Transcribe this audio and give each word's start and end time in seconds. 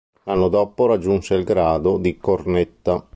L'anno 0.23 0.47
dopo 0.49 0.87
raggiunse 0.87 1.35
il 1.35 1.43
grado 1.43 1.99
di 1.99 2.17
cornetta. 2.17 3.07